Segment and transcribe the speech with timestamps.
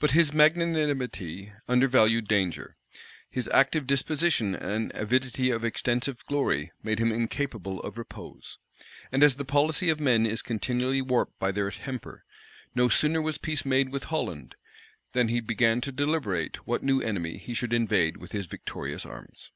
[0.00, 2.76] But his magnanimity undervalued danger;
[3.30, 8.58] his active disposition and avidity of extensive glory made him incapable of repose:
[9.12, 12.24] and as the policy of men is continually warped by their temper,
[12.74, 14.56] no sooner was peace made with Holland,
[15.12, 19.52] than he began to deliberate what new enemy he should invade with his victorious arms.